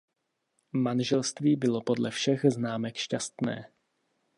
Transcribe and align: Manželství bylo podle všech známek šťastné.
Manželství 0.73 1.55
bylo 1.55 1.81
podle 1.81 2.11
všech 2.11 2.41
známek 2.49 2.95
šťastné. 2.95 3.71